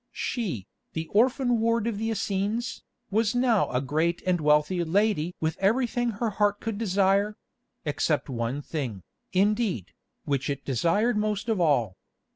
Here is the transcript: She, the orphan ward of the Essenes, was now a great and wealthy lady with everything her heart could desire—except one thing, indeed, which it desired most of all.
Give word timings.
She, 0.13 0.65
the 0.93 1.05
orphan 1.11 1.59
ward 1.59 1.85
of 1.85 1.99
the 1.99 2.09
Essenes, 2.09 2.81
was 3.11 3.35
now 3.35 3.69
a 3.69 3.79
great 3.79 4.23
and 4.25 4.41
wealthy 4.41 4.83
lady 4.83 5.35
with 5.39 5.59
everything 5.59 6.09
her 6.09 6.31
heart 6.31 6.59
could 6.59 6.79
desire—except 6.79 8.27
one 8.27 8.63
thing, 8.63 9.03
indeed, 9.31 9.91
which 10.25 10.49
it 10.49 10.65
desired 10.65 11.17
most 11.17 11.49
of 11.49 11.59
all. 11.61 11.97